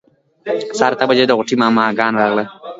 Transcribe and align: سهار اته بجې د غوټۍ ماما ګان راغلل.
سهار 0.77 0.93
اته 0.95 1.05
بجې 1.09 1.25
د 1.27 1.31
غوټۍ 1.37 1.55
ماما 1.61 1.83
ګان 1.99 2.13
راغلل. 2.21 2.47